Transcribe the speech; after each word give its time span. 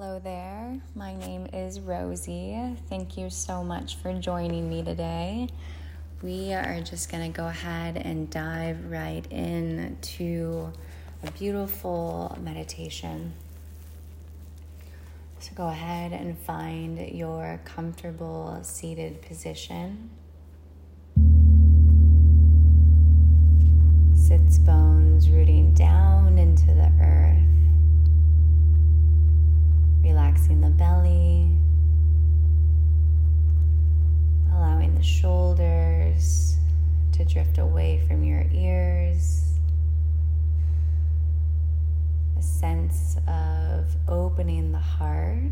Hello 0.00 0.20
there. 0.20 0.78
My 0.94 1.16
name 1.16 1.48
is 1.52 1.80
Rosie. 1.80 2.56
Thank 2.88 3.16
you 3.16 3.30
so 3.30 3.64
much 3.64 3.96
for 3.96 4.12
joining 4.12 4.70
me 4.70 4.84
today. 4.84 5.48
We 6.22 6.52
are 6.52 6.80
just 6.82 7.10
going 7.10 7.32
to 7.32 7.36
go 7.36 7.48
ahead 7.48 7.96
and 7.96 8.30
dive 8.30 8.92
right 8.92 9.26
in 9.32 9.98
to 10.00 10.72
a 11.24 11.32
beautiful 11.32 12.38
meditation. 12.40 13.32
So 15.40 15.50
go 15.56 15.66
ahead 15.66 16.12
and 16.12 16.38
find 16.38 17.00
your 17.12 17.60
comfortable 17.64 18.56
seated 18.62 19.20
position. 19.22 20.10
Sits 24.14 24.58
bones 24.58 25.28
rooting 25.28 25.74
down 25.74 26.38
into 26.38 26.66
the 26.66 26.92
earth 27.00 27.27
relaxing 30.38 30.60
the 30.60 30.70
belly, 30.70 31.50
allowing 34.52 34.94
the 34.94 35.02
shoulders 35.02 36.56
to 37.12 37.24
drift 37.24 37.58
away 37.58 38.04
from 38.06 38.22
your 38.22 38.44
ears. 38.52 39.58
A 42.38 42.42
sense 42.42 43.16
of 43.26 43.86
opening 44.06 44.70
the 44.70 44.78
heart. 44.78 45.50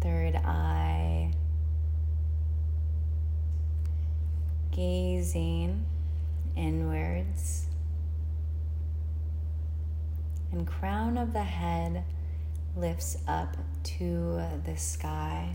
Third 0.00 0.36
eye, 0.36 1.32
gazing 4.70 5.84
inwards 6.56 7.67
and 10.58 10.66
crown 10.66 11.16
of 11.16 11.32
the 11.32 11.44
head 11.44 12.02
lifts 12.76 13.16
up 13.28 13.56
to 13.84 14.42
the 14.64 14.76
sky. 14.76 15.54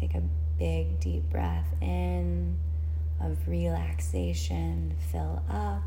Take 0.00 0.14
a 0.14 0.22
big 0.58 0.98
deep 0.98 1.28
breath 1.28 1.74
in 1.82 2.58
of 3.20 3.36
relaxation, 3.46 4.96
fill 5.12 5.42
up. 5.50 5.82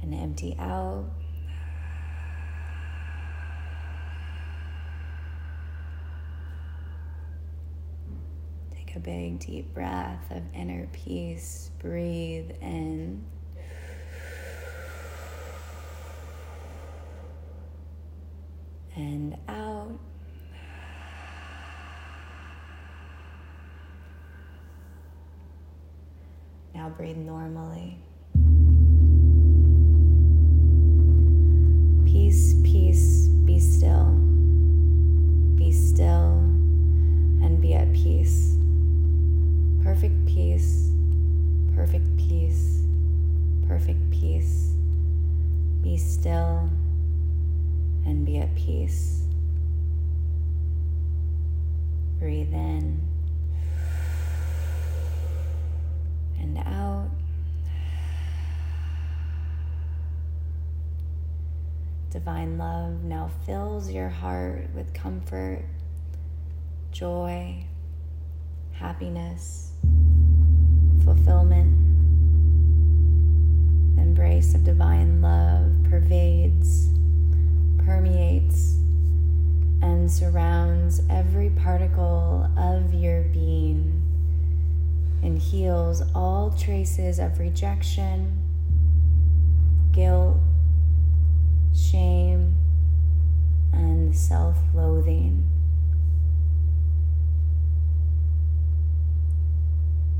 And 0.00 0.14
empty 0.14 0.56
out. 0.58 1.04
Take 8.74 8.96
a 8.96 9.00
big 9.00 9.38
deep 9.38 9.74
breath 9.74 10.30
of 10.30 10.42
inner 10.54 10.88
peace. 10.92 11.70
Breathe 11.78 12.52
in. 12.62 13.22
And 18.96 19.36
out. 19.48 19.98
Now 26.74 26.88
breathe 26.90 27.16
normally. 27.16 27.98
Divine 62.14 62.58
love 62.58 63.02
now 63.02 63.28
fills 63.44 63.90
your 63.90 64.08
heart 64.08 64.68
with 64.72 64.94
comfort, 64.94 65.64
joy, 66.92 67.64
happiness 68.70 69.72
fulfillment. 71.04 71.74
Embrace 73.98 74.54
of 74.54 74.62
divine 74.62 75.20
love 75.22 75.72
pervades, 75.90 76.86
permeates, 77.84 78.76
and 79.82 80.08
surrounds 80.08 81.02
every 81.10 81.50
particle 81.50 82.48
of 82.56 82.94
your 82.94 83.22
being 83.22 84.00
and 85.20 85.36
heals 85.36 86.00
all 86.14 86.52
traces 86.56 87.18
of 87.18 87.40
rejection, 87.40 88.40
guilt, 89.90 90.36
shame, 91.74 92.56
and 93.72 94.16
self 94.16 94.56
loathing. 94.74 95.50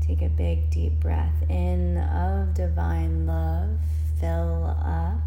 Take 0.01 0.21
a 0.21 0.29
big 0.29 0.69
deep 0.69 0.99
breath 0.99 1.49
in 1.49 1.97
of 1.97 2.53
divine 2.53 3.25
love. 3.25 3.79
Fill 4.19 4.77
up. 4.79 5.21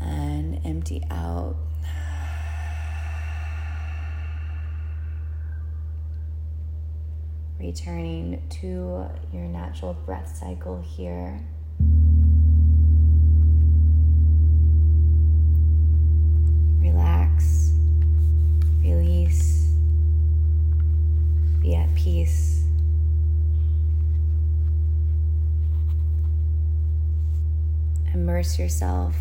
And 0.00 0.60
empty 0.64 1.02
out. 1.10 1.56
Returning 7.58 8.42
to 8.60 9.06
your 9.32 9.44
natural 9.44 9.94
breath 9.94 10.36
cycle 10.36 10.82
here. 10.82 11.40
Relax, 16.80 17.72
release 18.82 19.60
be 21.60 21.74
at 21.74 21.94
peace. 21.94 22.64
Immerse 28.14 28.58
yourself 28.58 29.14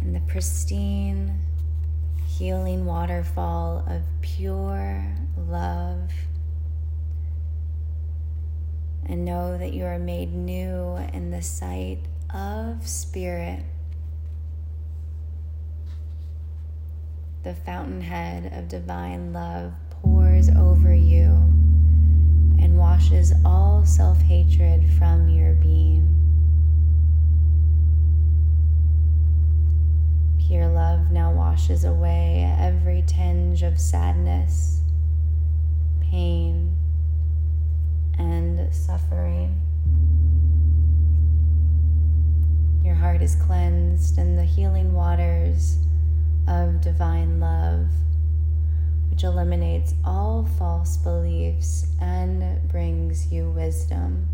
in 0.00 0.12
the 0.12 0.20
pristine, 0.20 1.38
healing 2.26 2.86
waterfall 2.86 3.84
of 3.88 4.02
pure 4.22 5.04
love. 5.36 6.10
And 9.06 9.24
know 9.24 9.58
that 9.58 9.72
you 9.72 9.84
are 9.84 9.98
made 9.98 10.32
new 10.32 10.96
in 11.12 11.30
the 11.30 11.42
sight 11.42 11.98
of 12.32 12.86
Spirit. 12.86 13.64
The 17.42 17.54
fountainhead 17.54 18.52
of 18.52 18.68
divine 18.68 19.32
love 19.32 19.72
pours 19.90 20.48
over 20.48 20.94
you 20.94 21.30
and 22.60 22.78
washes 22.78 23.32
all 23.44 23.84
self 23.84 24.20
hatred 24.20 24.88
from 24.98 25.28
your 25.28 25.54
being. 25.54 26.08
Pure 30.38 30.68
love 30.68 31.10
now 31.10 31.32
washes 31.32 31.84
away 31.84 32.54
every 32.58 33.02
tinge 33.06 33.62
of 33.62 33.80
sadness, 33.80 34.80
pain, 36.00 36.76
and 38.18 38.72
suffering. 38.74 39.60
Your 42.84 42.94
heart 42.94 43.22
is 43.22 43.34
cleansed 43.36 44.18
in 44.18 44.36
the 44.36 44.44
healing 44.44 44.92
waters 44.92 45.76
of 46.48 46.80
divine 46.80 47.38
love, 47.38 47.86
which 49.08 49.22
eliminates 49.22 49.94
all 50.04 50.48
false 50.58 50.96
beliefs 50.96 51.86
and 52.00 52.68
brings 52.68 53.32
you 53.32 53.50
wisdom. 53.50 54.28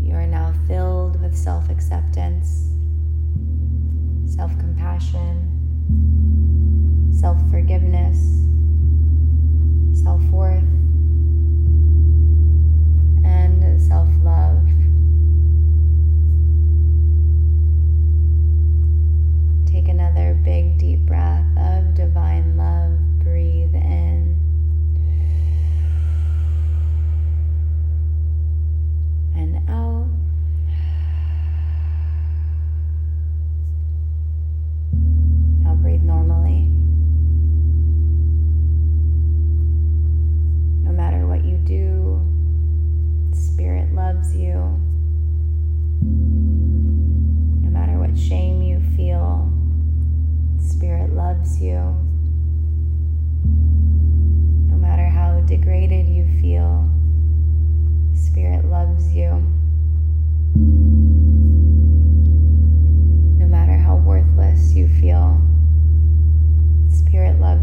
You 0.00 0.14
are 0.14 0.26
now 0.26 0.54
filled 0.66 1.20
with 1.20 1.36
self 1.36 1.68
acceptance, 1.68 2.70
self 4.34 4.58
compassion, 4.58 5.52
self 7.12 7.38
forgiveness, 7.50 8.45
self 10.06 10.22
worth, 10.30 10.75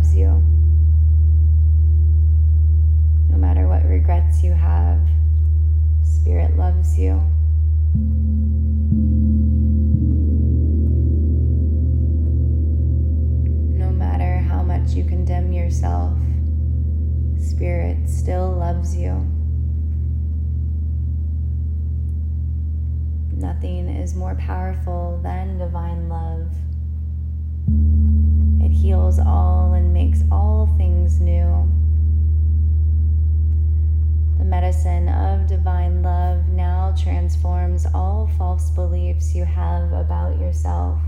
loves 0.04 0.16
you. 0.16 0.44
No 3.30 3.38
matter 3.38 3.70
what 3.70 3.86
regrets 3.86 4.44
you 4.44 4.52
have, 4.52 5.00
Spirit 6.04 6.58
loves 6.58 7.00
you. 7.00 7.14
No 13.78 13.92
matter 13.92 14.40
how 14.40 14.62
much 14.62 14.92
you 14.92 15.06
condemn 15.06 15.54
yourself, 15.54 16.18
Spirit 17.40 18.10
still 18.10 18.52
loves 18.52 18.98
you. 18.98 19.26
Nothing 23.32 23.88
is 23.88 24.16
more 24.16 24.36
powerful 24.36 25.22
than 25.24 25.58
divine 25.58 26.10
love. 26.10 26.50
Heals 28.74 29.18
all 29.18 29.74
and 29.74 29.94
makes 29.94 30.24
all 30.30 30.68
things 30.78 31.22
new. 31.22 31.72
The 34.38 34.44
medicine 34.44 35.08
of 35.08 35.48
divine 35.48 36.02
love 36.04 36.50
now 36.50 36.94
transforms 37.02 37.86
all 37.94 38.30
false 38.38 38.70
beliefs 38.72 39.34
you 39.36 39.46
have 39.46 39.94
about 39.94 40.38
yourself. 40.38 41.00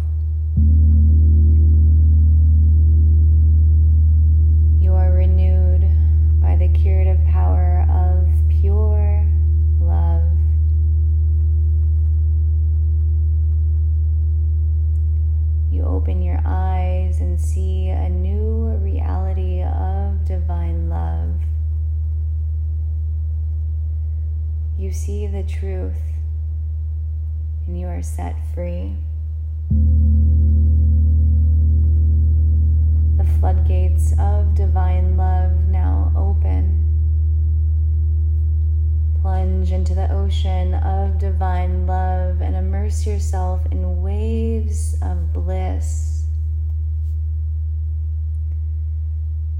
Set 28.16 28.36
free. 28.54 28.96
The 33.18 33.30
floodgates 33.40 34.14
of 34.18 34.56
divine 34.56 35.18
love 35.18 35.52
now 35.68 36.14
open. 36.16 36.82
Plunge 39.22 39.74
into 39.74 39.94
the 39.94 40.10
ocean 40.14 40.76
of 40.76 41.18
divine 41.18 41.88
love 41.88 42.42
and 42.42 42.56
immerse 42.56 43.06
yourself 43.06 43.66
in 43.70 44.02
waves 44.02 44.96
of 45.02 45.34
bliss. 45.34 46.24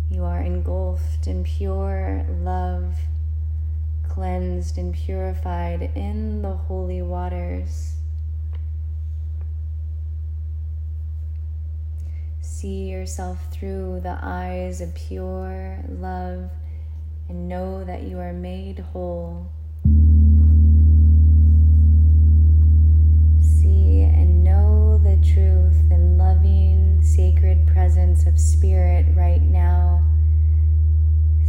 You 0.10 0.24
are 0.24 0.40
engulfed 0.40 1.28
in 1.28 1.44
pure 1.44 2.26
love, 2.30 2.96
cleansed 4.08 4.78
and 4.78 4.94
purified 4.94 5.92
in 5.94 6.42
the 6.42 6.54
holy 6.54 7.02
waters. 7.02 7.96
See 12.66 12.90
yourself 12.90 13.38
through 13.52 14.00
the 14.02 14.18
eyes 14.24 14.82
of 14.82 14.96
pure 14.96 15.86
love 15.88 16.50
and 17.30 17.48
know 17.48 17.84
that 17.84 18.02
you 18.02 18.18
are 18.18 18.34
made 18.34 18.80
whole. 18.80 19.52
See 23.40 24.02
and 24.02 24.44
know 24.44 24.98
the 24.98 25.18
truth 25.18 25.92
and 25.92 26.18
loving, 26.18 27.04
sacred 27.04 27.68
presence 27.68 28.26
of 28.26 28.40
Spirit 28.40 29.06
right 29.16 29.44
now, 29.44 30.04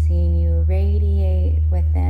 seeing 0.06 0.36
you 0.36 0.66
radiate 0.68 1.62
within. 1.70 2.05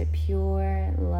Into 0.00 0.12
pure 0.12 0.92
love. 0.98 1.15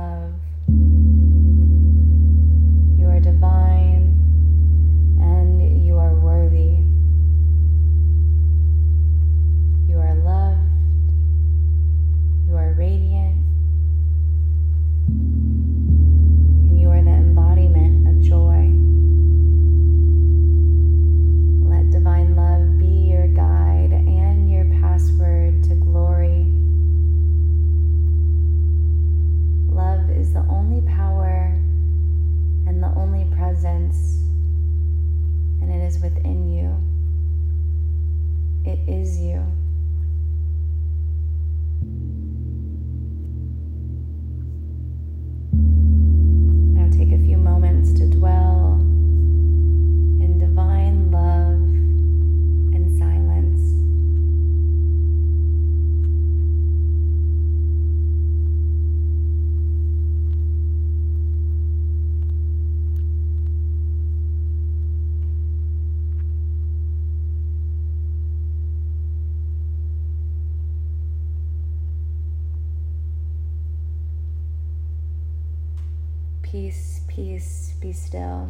Peace, 76.56 77.02
peace, 77.06 77.74
be 77.82 77.92
still. 77.92 78.48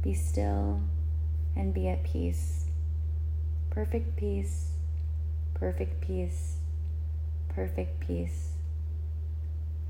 Be 0.00 0.14
still 0.14 0.80
and 1.54 1.74
be 1.74 1.86
at 1.86 2.02
peace. 2.02 2.64
Perfect 3.68 4.16
peace, 4.16 4.70
perfect 5.52 6.00
peace, 6.00 6.56
perfect 7.50 8.00
peace. 8.00 8.52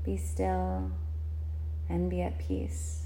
Be 0.03 0.17
still 0.17 0.91
and 1.87 2.09
be 2.09 2.21
at 2.21 2.37
peace. 2.37 3.02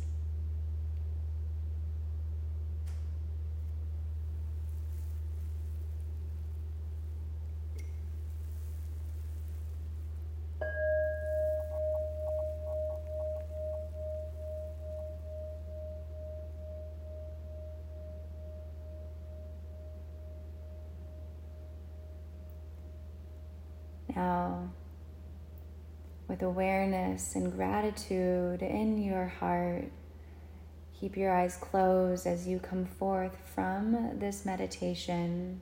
Now, 24.17 24.71
with 26.27 26.41
awareness 26.41 27.35
and 27.35 27.53
gratitude 27.55 28.63
in 28.63 28.97
your 28.97 29.27
heart, 29.27 29.91
keep 30.99 31.15
your 31.15 31.31
eyes 31.31 31.55
closed 31.55 32.25
as 32.25 32.47
you 32.47 32.57
come 32.57 32.87
forth 32.87 33.37
from 33.53 34.17
this 34.17 34.43
meditation. 34.43 35.61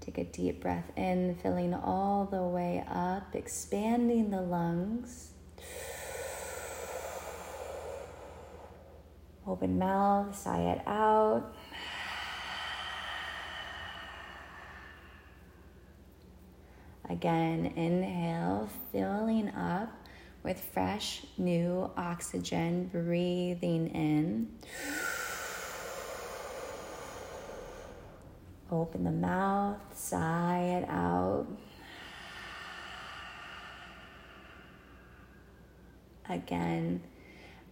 Take 0.00 0.18
a 0.18 0.24
deep 0.24 0.62
breath 0.62 0.92
in, 0.96 1.34
filling 1.42 1.74
all 1.74 2.26
the 2.26 2.44
way 2.44 2.84
up, 2.88 3.34
expanding 3.34 4.30
the 4.30 4.40
lungs. 4.40 5.32
Open 9.48 9.80
mouth, 9.80 10.38
sigh 10.38 10.60
it 10.60 10.82
out. 10.86 11.56
Again, 17.08 17.72
inhale, 17.76 18.68
filling 18.90 19.48
up 19.50 19.92
with 20.42 20.60
fresh 20.60 21.24
new 21.38 21.90
oxygen, 21.96 22.86
breathing 22.86 23.88
in. 23.88 24.48
Open 28.70 29.04
the 29.04 29.12
mouth, 29.12 29.78
sigh 29.94 30.80
it 30.82 30.88
out. 30.88 31.46
Again, 36.28 37.00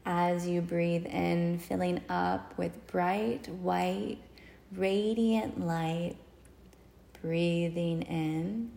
as 0.07 0.47
you 0.47 0.61
breathe 0.61 1.07
in, 1.07 1.59
filling 1.59 2.01
up 2.09 2.57
with 2.57 2.87
bright, 2.87 3.49
white, 3.49 4.19
radiant 4.77 5.61
light, 5.61 6.17
breathing 7.25 8.03
in. 8.03 8.71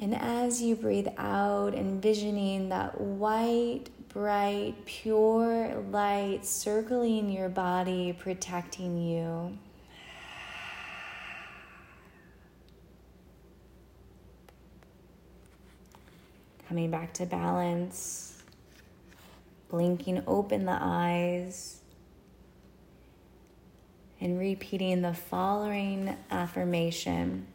And 0.00 0.16
as 0.16 0.60
you 0.60 0.74
breathe 0.74 1.06
out, 1.16 1.74
envisioning 1.74 2.68
that 2.70 3.00
white, 3.00 3.84
bright, 4.08 4.74
pure 4.84 5.76
light 5.90 6.44
circling 6.44 7.30
your 7.30 7.48
body, 7.48 8.16
protecting 8.18 8.98
you. 9.00 9.56
Coming 16.68 16.90
back 16.90 17.14
to 17.14 17.26
balance, 17.26 18.42
blinking 19.68 20.24
open 20.26 20.64
the 20.64 20.76
eyes, 20.80 21.80
and 24.20 24.38
repeating 24.38 25.02
the 25.02 25.14
following 25.14 26.16
affirmation. 26.30 27.46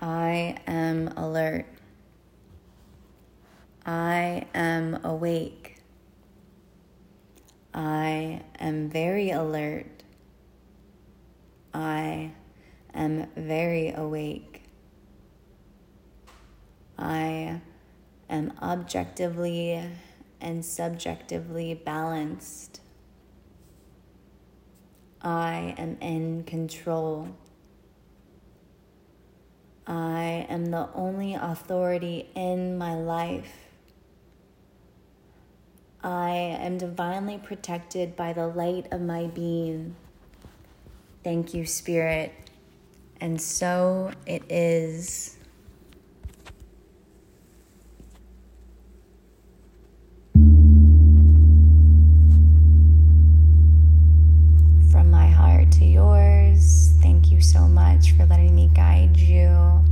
I 0.00 0.58
am 0.66 1.08
alert. 1.16 1.66
I 3.84 4.46
am 4.54 5.04
awake. 5.04 5.78
I 7.72 8.42
am 8.58 8.90
very 8.90 9.30
alert. 9.30 10.02
I 11.72 12.32
am 12.94 13.26
very 13.36 13.92
awake. 13.92 14.62
I 16.98 17.60
am 18.28 18.52
objectively 18.60 19.82
and 20.40 20.64
subjectively 20.64 21.74
balanced. 21.74 22.80
I 25.22 25.74
am 25.78 25.96
in 26.00 26.44
control. 26.44 27.28
I 29.86 30.46
am 30.50 30.66
the 30.66 30.88
only 30.94 31.34
authority 31.34 32.28
in 32.34 32.76
my 32.76 32.94
life. 32.94 33.52
I 36.02 36.30
am 36.30 36.78
divinely 36.78 37.38
protected 37.38 38.14
by 38.14 38.32
the 38.32 38.46
light 38.46 38.86
of 38.92 39.00
my 39.00 39.26
being. 39.28 39.96
Thank 41.24 41.54
you, 41.54 41.66
Spirit. 41.66 42.32
And 43.20 43.40
so 43.40 44.12
it 44.26 44.42
is. 44.50 45.37
So 57.40 57.68
much 57.68 58.12
for 58.12 58.26
letting 58.26 58.54
me 58.54 58.70
guide 58.74 59.16
you 59.16 59.84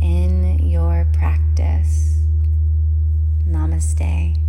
in 0.00 0.58
your 0.60 1.06
practice. 1.12 2.16
Namaste. 3.46 4.47